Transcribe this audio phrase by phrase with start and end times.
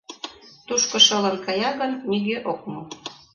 [0.67, 2.81] —Тушко шылын кая гын, нигӧ ок му.